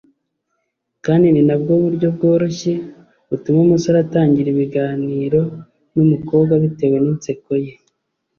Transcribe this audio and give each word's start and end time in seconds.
kandi 1.05 1.27
ni 1.29 1.41
nabwo 1.47 1.71
buryo 1.83 2.07
bworoshye 2.15 2.73
butuma 3.29 3.59
umusore 3.65 3.97
atangira 4.05 4.47
ibiganiro 4.51 5.41
n’umukobwa 5.95 6.53
bitewe 6.63 6.97
n’inseko 7.03 7.51
ye 7.65 7.73